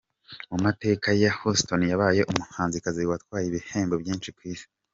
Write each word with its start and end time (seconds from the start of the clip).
Mu 0.51 0.57
mateka 0.65 1.07
ye, 1.19 1.29
Houston 1.39 1.81
yabaye 1.91 2.21
umuhanzikazi 2.31 3.01
watwaye 3.09 3.45
ibihembo 3.47 3.93
byinshi 4.01 4.29
ku 4.35 4.41
isi. 4.53 4.67